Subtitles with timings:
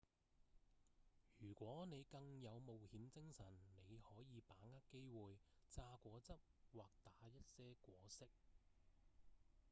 [1.37, 3.45] 如果你更有冒險精神
[3.87, 5.37] 你可以把握機會
[5.69, 6.33] 榨果汁
[6.73, 8.25] 或打一些果昔：